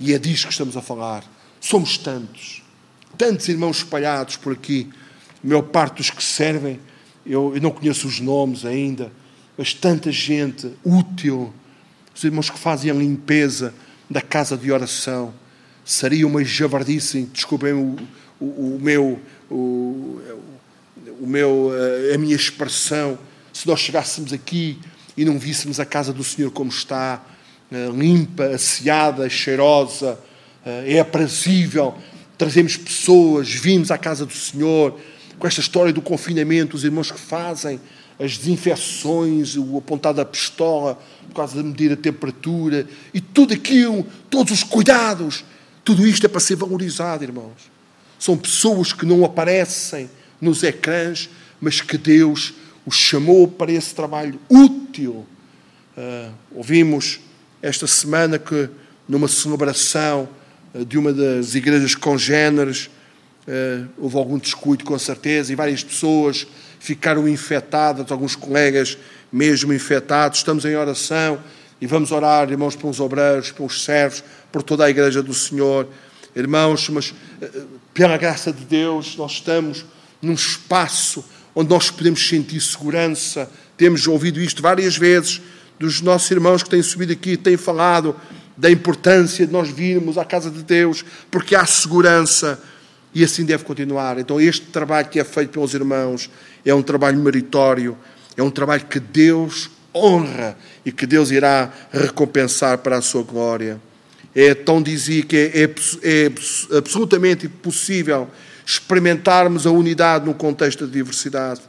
[0.00, 1.24] E é disso que estamos a falar.
[1.60, 2.62] Somos tantos,
[3.16, 4.90] tantos irmãos espalhados por aqui.
[5.42, 6.80] A maior parte dos que servem,
[7.24, 9.12] eu, eu não conheço os nomes ainda,
[9.56, 11.52] mas tanta gente útil.
[12.14, 13.72] Os irmãos que fazem a limpeza
[14.10, 15.32] da casa de oração.
[15.84, 17.96] Seria uma javardice, desculpem o,
[18.40, 19.20] o, o meu
[19.56, 20.20] o,
[21.20, 21.70] o meu,
[22.12, 23.18] a minha expressão,
[23.52, 24.78] se nós chegássemos aqui
[25.16, 27.24] e não víssemos a casa do Senhor como está,
[27.70, 30.18] eh, limpa, asseada, cheirosa,
[30.66, 31.94] eh, é aprazível,
[32.36, 34.98] trazemos pessoas, vimos à casa do Senhor,
[35.38, 37.80] com esta história do confinamento, os irmãos que fazem
[38.18, 44.06] as desinfecções, o apontar da pistola por causa de medir a temperatura e tudo aquilo,
[44.30, 45.44] todos os cuidados,
[45.84, 47.73] tudo isto é para ser valorizado, irmãos.
[48.24, 50.08] São pessoas que não aparecem
[50.40, 51.28] nos ecrãs,
[51.60, 52.54] mas que Deus
[52.86, 55.26] os chamou para esse trabalho útil.
[55.94, 57.20] Uh, ouvimos
[57.60, 58.70] esta semana que,
[59.06, 60.26] numa celebração
[60.72, 62.88] uh, de uma das igrejas congêneres,
[63.46, 66.46] uh, houve algum descuido, com certeza, e várias pessoas
[66.80, 68.96] ficaram infectadas, alguns colegas
[69.30, 70.38] mesmo infectados.
[70.38, 71.38] Estamos em oração
[71.78, 75.86] e vamos orar, irmãos, pelos obreiros, pelos servos, por toda a igreja do Senhor.
[76.34, 77.14] Irmãos, mas
[77.92, 79.84] pela graça de Deus, nós estamos
[80.20, 83.50] num espaço onde nós podemos sentir segurança.
[83.76, 85.40] Temos ouvido isto várias vezes
[85.78, 88.16] dos nossos irmãos que têm subido aqui, têm falado
[88.56, 92.60] da importância de nós virmos à casa de Deus, porque há segurança
[93.14, 94.18] e assim deve continuar.
[94.18, 96.30] Então, este trabalho que é feito pelos irmãos
[96.64, 97.96] é um trabalho meritório,
[98.36, 103.80] é um trabalho que Deus honra e que Deus irá recompensar para a sua glória.
[104.34, 105.70] É tão dizer que é, é,
[106.02, 108.28] é absolutamente possível
[108.66, 111.60] experimentarmos a unidade no contexto da diversidade.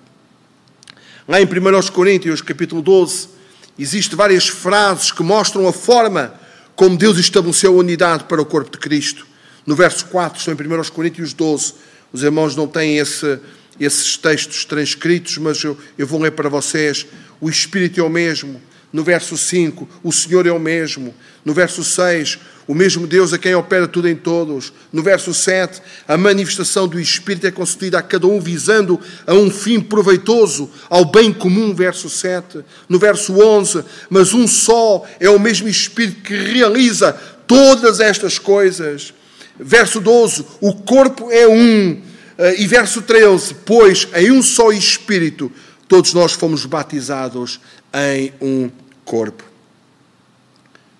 [1.28, 3.30] Lá em 1 Coríntios, capítulo 12,
[3.78, 6.34] existem várias frases que mostram a forma
[6.76, 9.26] como Deus estabeleceu a unidade para o corpo de Cristo.
[9.66, 11.74] No verso 4, estão em 1 Coríntios 12.
[12.14, 13.40] Os irmãos não têm esse,
[13.80, 17.06] esses textos transcritos, mas eu, eu vou ler para vocês.
[17.42, 18.62] O Espírito é o mesmo.
[18.96, 21.14] No verso 5, o Senhor é o mesmo.
[21.44, 24.72] No verso 6, o mesmo Deus a quem opera tudo em todos.
[24.90, 29.52] No verso 7, a manifestação do Espírito é concedida a cada um visando a um
[29.52, 31.76] fim proveitoso, ao bem comum.
[31.76, 32.64] Verso 7.
[32.88, 37.12] No verso 11, mas um só é o mesmo Espírito que realiza
[37.46, 39.14] todas estas coisas.
[39.60, 42.02] Verso 12, o corpo é um.
[42.38, 45.52] Eh, e verso 13, pois em um só Espírito
[45.86, 47.60] todos nós fomos batizados
[47.94, 48.70] em um
[49.06, 49.44] corpo.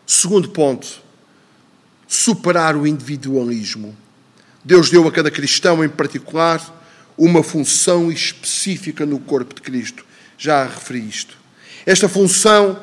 [0.06, 0.88] Segundo ponto,
[2.08, 3.96] superar o individualismo.
[4.64, 6.62] Deus deu a cada cristão, em particular,
[7.18, 10.06] uma função específica no corpo de Cristo.
[10.38, 11.38] Já referi isto.
[11.86, 12.80] Esta função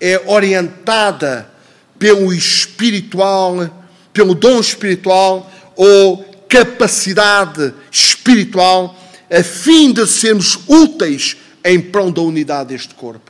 [0.00, 1.50] é orientada
[1.98, 8.96] pelo espiritual, pelo dom espiritual ou capacidade espiritual,
[9.30, 13.29] a fim de sermos úteis em prol da unidade deste corpo.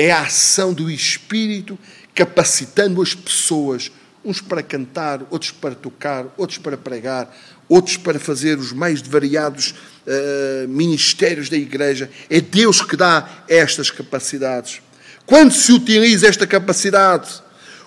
[0.00, 1.78] É a ação do Espírito
[2.14, 3.92] capacitando as pessoas
[4.24, 7.30] uns para cantar, outros para tocar, outros para pregar,
[7.68, 9.74] outros para fazer os mais variados
[10.06, 12.10] uh, ministérios da igreja.
[12.30, 14.80] É Deus que dá estas capacidades.
[15.26, 17.28] Quando se utiliza esta capacidade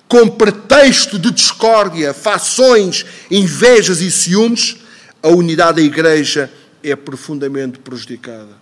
[0.07, 4.77] com pretexto de discórdia, fações, invejas e ciúmes,
[5.23, 6.47] a unidade da igreja
[6.83, 8.61] é profundamente prejudicada.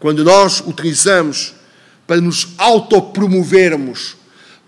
[0.00, 1.57] Quando nós utilizamos
[2.08, 4.16] para nos autopromovermos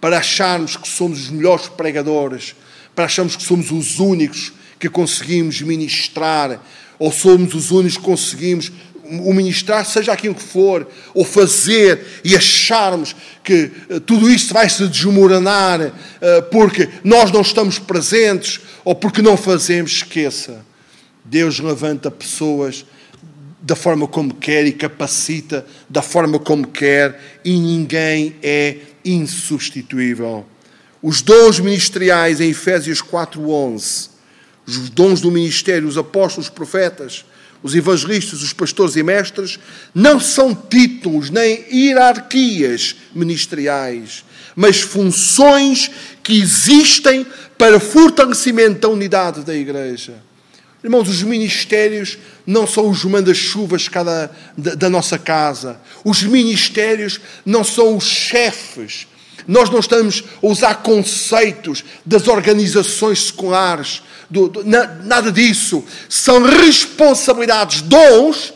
[0.00, 2.54] para acharmos que somos os melhores pregadores,
[2.94, 6.64] para acharmos que somos os únicos que conseguimos ministrar,
[6.98, 8.72] ou somos os únicos que conseguimos
[9.04, 14.68] o ministrar, seja aquilo que for, ou fazer e acharmos que uh, tudo isto vai
[14.68, 15.92] se desmoronar uh,
[16.50, 20.64] porque nós não estamos presentes ou porque não fazemos, esqueça.
[21.24, 22.86] Deus levanta pessoas
[23.62, 30.46] da forma como quer e capacita da forma como quer e ninguém é insubstituível.
[31.02, 34.10] Os dons ministeriais em Efésios 4:11,
[34.66, 37.24] os dons do ministério, os apóstolos, os profetas,
[37.62, 39.58] os evangelistas, os pastores e mestres,
[39.94, 44.24] não são títulos nem hierarquias ministeriais,
[44.56, 45.90] mas funções
[46.22, 47.26] que existem
[47.58, 50.29] para fortalecimento da unidade da igreja.
[50.82, 52.16] Irmãos, os ministérios
[52.46, 53.86] não são os manda-chuvas
[54.56, 55.78] da, da nossa casa.
[56.02, 59.06] Os ministérios não são os chefes.
[59.46, 65.84] Nós não estamos a usar conceitos das organizações seculares, do, do, na, nada disso.
[66.08, 68.54] São responsabilidades, dons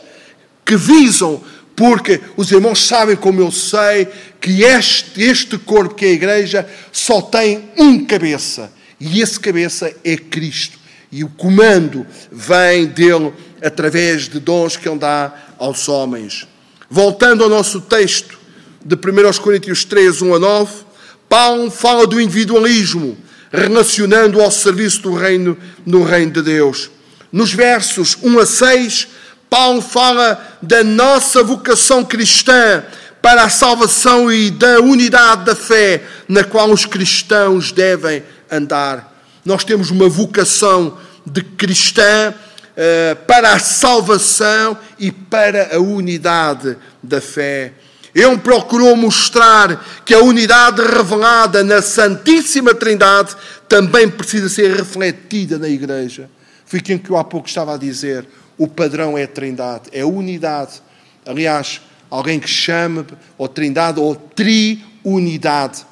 [0.65, 1.43] que visam,
[1.75, 4.07] porque os irmãos sabem, como eu sei,
[4.41, 8.71] que este, este corpo, que é a igreja, só tem um cabeça.
[8.99, 10.84] E esse cabeça é Cristo
[11.15, 13.31] e o comando vem dele
[13.63, 16.45] através de dons que ele dá aos homens.
[16.89, 18.37] Voltando ao nosso texto
[18.83, 20.73] de 1 Coríntios 3, 1 a 9,
[21.29, 23.17] Paulo fala do individualismo,
[23.49, 26.91] relacionando ao serviço do reino no reino de Deus.
[27.31, 29.07] Nos versos 1 a 6,
[29.49, 32.83] Paulo fala da nossa vocação cristã
[33.21, 39.15] para a salvação e da unidade da fé na qual os cristãos devem andar.
[39.45, 47.19] Nós temos uma vocação de cristã uh, para a salvação e para a unidade da
[47.19, 47.73] fé.
[48.13, 53.35] Ele procurou mostrar que a unidade revelada na Santíssima Trindade
[53.67, 56.29] também precisa ser refletida na Igreja.
[56.65, 58.25] Foi aquilo que eu há pouco estava a dizer.
[58.57, 60.81] O padrão é a Trindade, é a unidade.
[61.25, 63.05] Aliás, alguém que chame
[63.37, 65.85] ou Trindade ou triunidade.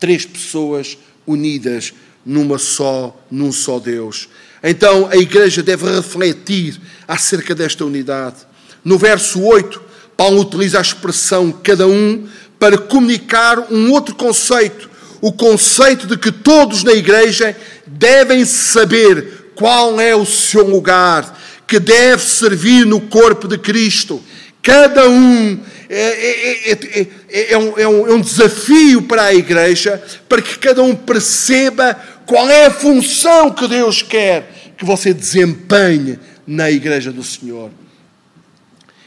[0.00, 1.94] Três pessoas unidas
[2.24, 4.28] numa só, num só Deus.
[4.62, 8.36] Então a igreja deve refletir acerca desta unidade.
[8.84, 9.80] No verso 8,
[10.16, 14.90] Paulo utiliza a expressão cada um para comunicar um outro conceito,
[15.20, 17.56] o conceito de que todos na igreja
[17.86, 24.22] devem saber qual é o seu lugar, que deve servir no corpo de Cristo.
[24.62, 25.58] Cada um
[25.88, 30.58] é, é, é, é, um, é, um, é um desafio para a igreja, para que
[30.58, 31.94] cada um perceba
[32.26, 37.70] qual é a função que Deus quer que você desempenhe na igreja do Senhor.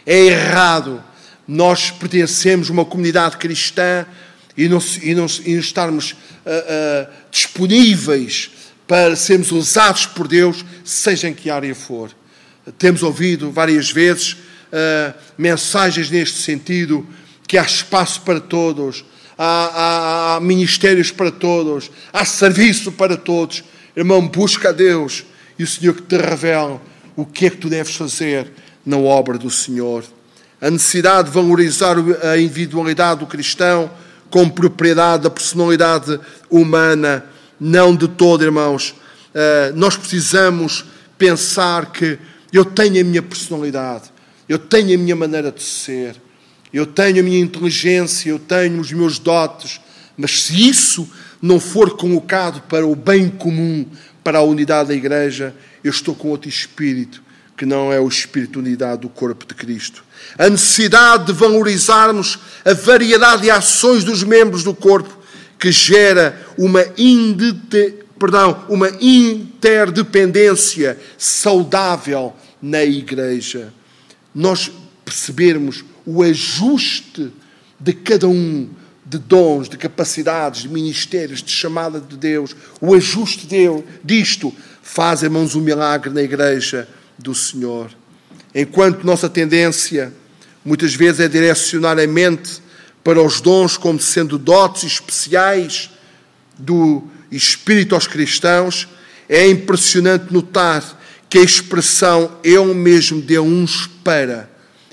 [0.05, 1.03] É errado
[1.47, 4.05] nós pertencemos a uma comunidade cristã
[4.55, 8.51] e não, e não, e não estarmos uh, uh, disponíveis
[8.87, 12.11] para sermos usados por Deus, seja em que área for.
[12.77, 14.37] Temos ouvido várias vezes
[14.73, 17.07] uh, mensagens neste sentido,
[17.47, 19.05] que há espaço para todos,
[19.37, 23.63] há, há, há ministérios para todos, há serviço para todos.
[23.95, 25.23] Irmão, busca a Deus
[25.57, 26.81] e o Senhor que te revela
[27.15, 28.51] o que é que tu deves fazer
[28.85, 30.03] na obra do Senhor.
[30.59, 33.91] A necessidade de valorizar a individualidade do cristão
[34.29, 36.19] como propriedade da personalidade
[36.49, 37.23] humana,
[37.59, 38.95] não de todo, irmãos.
[39.29, 40.85] Uh, nós precisamos
[41.19, 42.17] pensar que
[42.51, 44.12] eu tenho a minha personalidade,
[44.47, 46.15] eu tenho a minha maneira de ser,
[46.73, 49.79] eu tenho a minha inteligência, eu tenho os meus dotes,
[50.17, 51.09] mas se isso
[51.41, 53.85] não for colocado para o bem comum,
[54.23, 57.21] para a unidade da igreja, eu estou com outro espírito,
[57.55, 60.03] que não é o espírito de unidade do corpo de Cristo.
[60.37, 65.19] A necessidade de valorizarmos a variedade de ações dos membros do corpo,
[65.59, 73.71] que gera uma, indete, perdão, uma interdependência saudável na igreja
[74.33, 74.71] nós
[75.05, 77.31] percebermos o ajuste
[77.79, 78.69] de cada um
[79.05, 85.23] de dons, de capacidades, de ministérios, de chamada de Deus, o ajuste dele, disto faz,
[85.23, 87.91] irmãos, um milagre na igreja do Senhor.
[88.55, 90.13] Enquanto nossa tendência
[90.63, 92.61] muitas vezes é direcionar a mente
[93.03, 95.89] para os dons como sendo dotes especiais
[96.57, 98.87] do Espírito aos cristãos,
[99.27, 101.01] é impressionante notar
[101.33, 104.47] que a expressão eu mesmo deu uns para.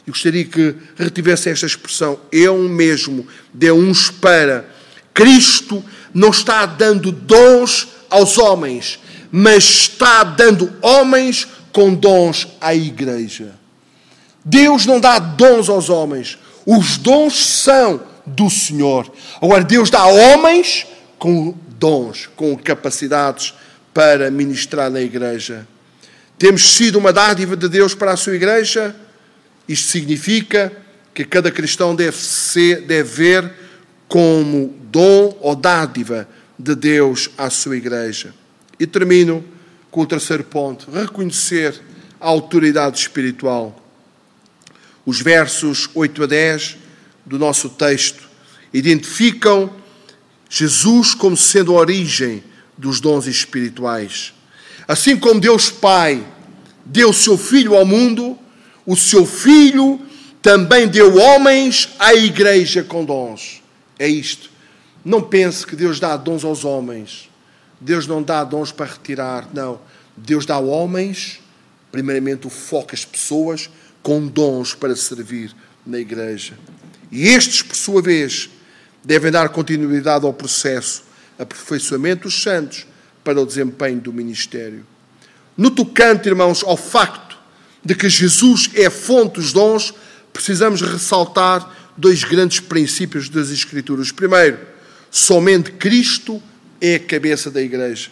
[0.07, 4.65] Eu gostaria que retivesse esta expressão, eu mesmo deu uns para.
[5.13, 5.85] Cristo
[6.15, 8.99] não está dando dons aos homens,
[9.31, 13.53] mas está dando homens com dons à igreja.
[14.43, 19.13] Deus não dá dons aos homens, os dons são do Senhor.
[19.43, 20.87] Agora, Deus dá homens
[21.19, 23.53] com dons, com capacidades
[23.93, 25.69] para ministrar na igreja.
[26.41, 28.97] Temos sido uma dádiva de Deus para a sua igreja.
[29.69, 30.73] Isto significa
[31.13, 33.53] que cada cristão deve, ser, deve ver
[34.09, 36.27] como dom ou dádiva
[36.59, 38.35] de Deus à sua igreja.
[38.79, 39.45] E termino
[39.91, 41.79] com o terceiro ponto: reconhecer
[42.19, 43.79] a autoridade espiritual.
[45.05, 46.79] Os versos 8 a 10
[47.27, 48.27] do nosso texto
[48.73, 49.77] identificam
[50.49, 52.43] Jesus como sendo a origem
[52.79, 54.33] dos dons espirituais.
[54.91, 56.27] Assim como Deus Pai
[56.85, 58.37] deu seu Filho ao mundo,
[58.85, 60.01] o seu Filho
[60.43, 63.63] também deu homens à igreja com dons.
[63.97, 64.51] É isto.
[65.05, 67.31] Não pense que Deus dá dons aos homens.
[67.81, 69.81] Deus não dá dons para retirar, não.
[70.17, 71.39] Deus dá homens,
[71.93, 73.71] primeiramente o foco as pessoas,
[74.03, 75.55] com dons para servir
[75.87, 76.59] na igreja.
[77.13, 78.51] E estes, por sua vez,
[79.05, 81.05] devem dar continuidade ao processo,
[81.39, 82.90] aperfeiçoamento dos santos,
[83.23, 84.85] para o desempenho do ministério.
[85.57, 87.39] No tocante, irmãos, ao facto
[87.85, 89.95] de que Jesus é fonte dos dons,
[90.33, 94.11] precisamos ressaltar dois grandes princípios das Escrituras.
[94.13, 94.59] Primeiro,
[95.11, 96.43] somente Cristo
[96.81, 98.11] é a cabeça da igreja.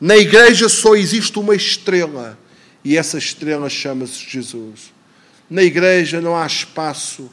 [0.00, 2.38] Na igreja só existe uma estrela
[2.84, 4.92] e essa estrela chama-se Jesus.
[5.50, 7.30] Na igreja não há espaço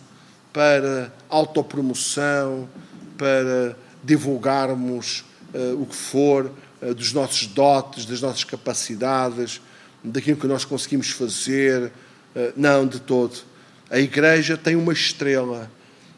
[0.51, 2.67] para autopromoção,
[3.17, 6.51] para divulgarmos uh, o que for.
[6.85, 9.59] Eh, dos nossos dotes, das nossas capacidades,
[10.03, 11.91] daquilo que nós conseguimos fazer.
[12.35, 13.33] Eh, não, de todo.
[13.89, 15.71] A igreja tem uma estrela.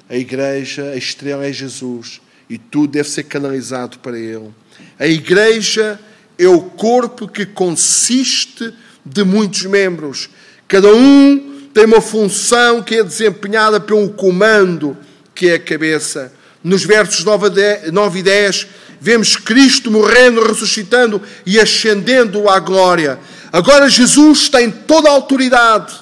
[0.10, 2.20] A igreja, a estrela é Jesus.
[2.50, 4.54] E tudo deve ser canalizado para Ele.
[5.00, 6.00] A igreja
[6.38, 8.74] é o corpo que consiste
[9.06, 10.30] de muitos membros.
[10.68, 14.98] Cada um tem uma função que é desempenhada pelo comando,
[15.34, 16.34] que é a cabeça.
[16.64, 18.68] Nos versos 9 e 10,
[19.00, 23.20] vemos Cristo morrendo, ressuscitando e ascendendo à glória.
[23.52, 25.94] Agora Jesus tem toda a autoridade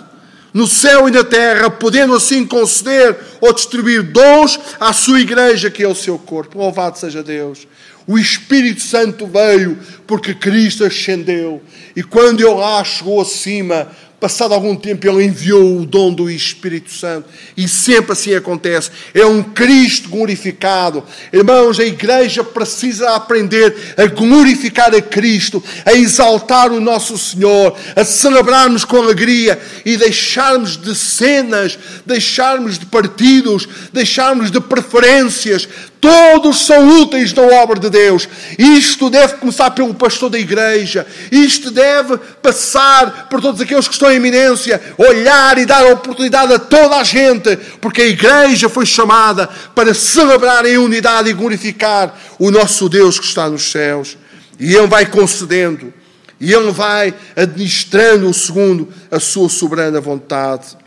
[0.54, 5.84] no céu e na terra, podendo assim conceder ou distribuir dons à sua igreja, que
[5.84, 6.58] é o seu corpo.
[6.58, 7.68] Louvado seja Deus.
[8.08, 9.78] O Espírito Santo veio
[10.08, 11.62] porque Cristo ascendeu.
[11.96, 13.92] E quando ele lá chegou acima,
[14.26, 17.30] Passado algum tempo, ele enviou o dom do Espírito Santo.
[17.56, 18.90] E sempre assim acontece.
[19.14, 21.04] É um Cristo glorificado.
[21.32, 28.04] Irmãos, a igreja precisa aprender a glorificar a Cristo, a exaltar o nosso Senhor, a
[28.04, 35.70] celebrarmos com alegria e deixarmos de cenas, deixarmos de partidos, deixarmos de preferências,
[36.06, 38.30] Todos são úteis na obra de Deus.
[38.60, 41.04] Isto deve começar pelo pastor da igreja.
[41.32, 46.60] Isto deve passar por todos aqueles que estão em eminência, olhar e dar oportunidade a
[46.60, 52.52] toda a gente, porque a igreja foi chamada para celebrar em unidade e glorificar o
[52.52, 54.16] nosso Deus que está nos céus.
[54.60, 55.92] E Ele vai concedendo,
[56.40, 60.78] e Ele vai administrando, segundo a sua soberana vontade.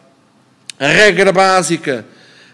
[0.79, 2.07] A regra básica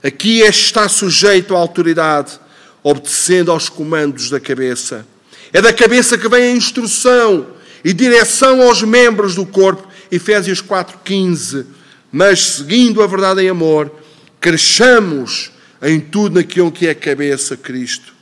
[0.02, 2.42] aqui é estar sujeito à autoridade
[2.85, 5.07] obedecendo aos comandos da cabeça.
[5.53, 7.47] É da cabeça que vem a instrução
[7.82, 9.89] e direção aos membros do corpo.
[10.12, 11.64] Efésios 4,15.
[12.12, 13.91] Mas seguindo a verdade em amor,
[14.39, 15.51] cresçamos
[15.82, 18.12] em tudo naquilo que é a cabeça, Cristo.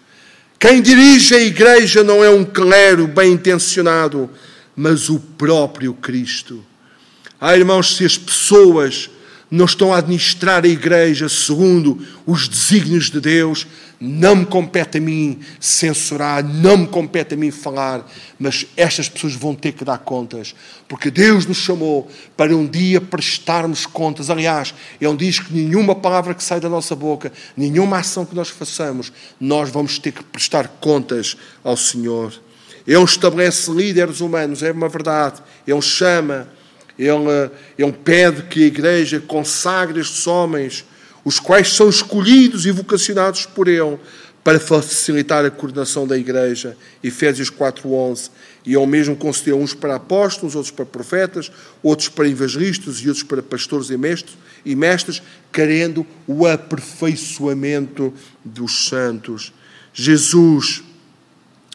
[0.59, 4.31] Quem dirige a igreja não é um clero bem intencionado,
[4.77, 6.65] mas o próprio Cristo.
[7.41, 9.11] Ah, irmãos, se as pessoas
[9.53, 13.66] não estão a administrar a igreja segundo os desígnios de Deus,
[14.00, 19.34] não me compete a mim censurar, não me compete a mim falar, mas estas pessoas
[19.34, 20.55] vão ter que dar contas,
[20.88, 24.30] porque Deus nos chamou para um dia prestarmos contas.
[24.30, 28.48] Aliás, Ele diz que nenhuma palavra que sai da nossa boca, nenhuma ação que nós
[28.48, 32.32] façamos, nós vamos ter que prestar contas ao Senhor.
[32.86, 35.42] Ele estabelece líderes humanos, é uma verdade.
[35.66, 36.48] Ele chama,
[36.99, 40.84] ele, ele pede que a igreja consagre estes homens
[41.24, 43.99] os quais são escolhidos e vocacionados por Ele
[44.43, 46.76] para facilitar a coordenação da Igreja.
[47.03, 48.30] Efésios 4.11.
[48.66, 51.51] E Ele mesmo concedeu uns para apóstolos, outros para profetas,
[51.82, 55.22] outros para evangelistas e outros para pastores e mestres, e mestres
[55.53, 58.12] querendo o aperfeiçoamento
[58.45, 59.53] dos santos.
[59.95, 60.82] Jesus,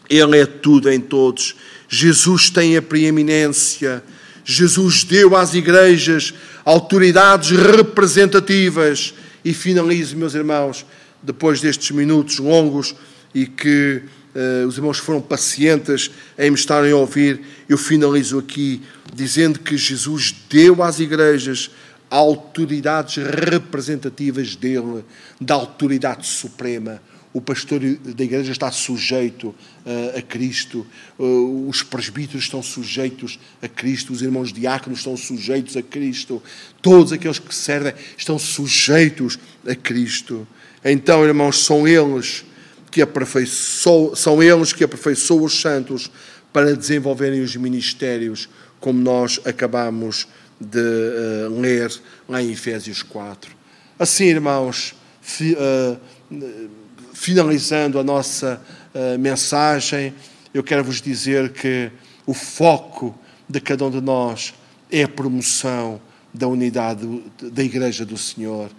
[0.09, 1.55] Ele é tudo em todos.
[1.87, 4.03] Jesus tem a preeminência.
[4.49, 6.33] Jesus deu às igrejas
[6.63, 9.13] autoridades representativas.
[9.43, 10.85] E finalizo, meus irmãos,
[11.21, 12.95] depois destes minutos longos
[13.35, 14.01] e que
[14.33, 18.81] uh, os irmãos foram pacientes em me estarem a ouvir, eu finalizo aqui
[19.13, 21.69] dizendo que Jesus deu às igrejas
[22.09, 25.03] autoridades representativas dele,
[25.41, 27.01] da autoridade suprema
[27.37, 30.87] o pastor da igreja está sujeito uh, a Cristo,
[31.19, 36.41] uh, os presbíteros estão sujeitos a Cristo, os irmãos diáconos estão sujeitos a Cristo,
[36.81, 40.47] todos aqueles que servem estão sujeitos a Cristo.
[40.83, 42.43] Então, irmãos, são eles
[42.89, 46.09] que aperfeiçoam, são eles que aperfeiçoam os santos
[46.51, 50.27] para desenvolverem os ministérios, como nós acabamos
[50.59, 51.93] de uh, ler
[52.27, 53.55] lá em Efésios 4.
[53.99, 54.95] Assim, irmãos,
[57.17, 58.61] finalizando a nossa
[58.93, 60.13] uh, mensagem,
[60.53, 61.91] eu quero vos dizer que
[62.27, 63.17] o foco
[63.49, 64.53] de cada um de nós
[64.91, 65.99] é a promoção
[66.31, 68.69] da unidade da Igreja do Senhor,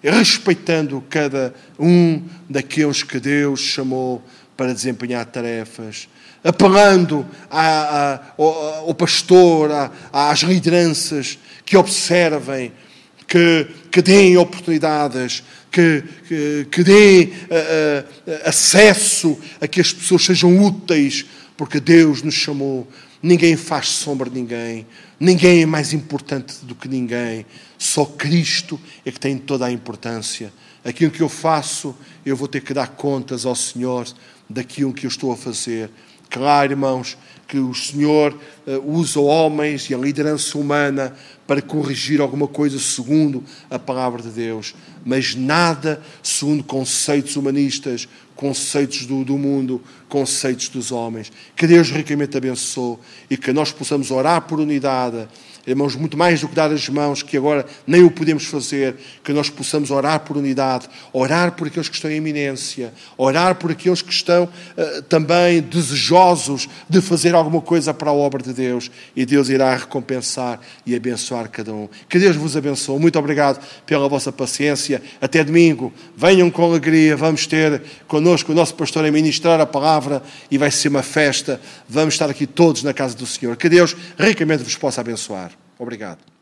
[0.00, 4.22] respeitando cada um daqueles que Deus chamou
[4.56, 6.08] para desempenhar tarefas,
[6.44, 12.72] apelando a, a, ao, pastor, a, às lideranças que observem,
[13.26, 20.24] que, que deem oportunidades, que, que, que dê uh, uh, acesso a que as pessoas
[20.24, 22.88] sejam úteis, porque Deus nos chamou.
[23.22, 24.86] Ninguém faz sombra de ninguém,
[25.18, 27.44] ninguém é mais importante do que ninguém,
[27.76, 30.52] só Cristo é que tem toda a importância.
[30.84, 31.94] Aquilo que eu faço,
[32.24, 34.06] eu vou ter que dar contas ao Senhor
[34.48, 35.90] daquilo que eu estou a fazer.
[36.30, 41.14] Claro, irmãos, que o Senhor uh, usa homens e a liderança humana
[41.48, 49.06] para corrigir alguma coisa segundo a palavra de Deus, mas nada segundo conceitos humanistas, conceitos
[49.06, 51.32] do, do mundo, conceitos dos homens.
[51.56, 52.98] Que Deus ricamente abençoe
[53.30, 55.26] e que nós possamos orar por unidade
[55.70, 59.32] irmãos, muito mais do que dar as mãos, que agora nem o podemos fazer, que
[59.32, 64.02] nós possamos orar por unidade, orar por aqueles que estão em eminência, orar por aqueles
[64.02, 69.26] que estão uh, também desejosos de fazer alguma coisa para a obra de Deus, e
[69.26, 71.88] Deus irá recompensar e abençoar cada um.
[72.08, 72.98] Que Deus vos abençoe.
[72.98, 75.02] Muito obrigado pela vossa paciência.
[75.20, 75.92] Até domingo.
[76.16, 77.16] Venham com alegria.
[77.16, 81.60] Vamos ter connosco o nosso pastor a ministrar a palavra e vai ser uma festa.
[81.88, 83.56] Vamos estar aqui todos na casa do Senhor.
[83.56, 85.57] Que Deus ricamente vos possa abençoar.
[85.78, 86.37] Obrigado.